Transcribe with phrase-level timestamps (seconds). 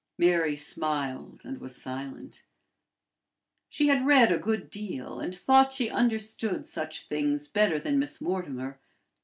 [0.17, 2.41] Mary smiled and was silent.
[3.69, 8.19] She had read a good deal, and thought she understood such things better than Miss
[8.19, 8.79] Mortimer.